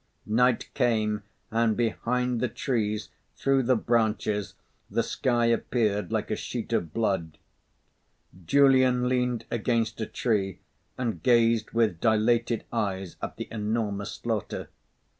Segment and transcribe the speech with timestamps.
[0.25, 1.21] Night came,
[1.51, 4.55] and behind the trees, through the branches,
[4.89, 7.37] the sky appeared like a sheet of blood.
[8.47, 10.57] Julian leaned against a tree
[10.97, 14.69] and gazed with dilated eyes at the enormous slaughter.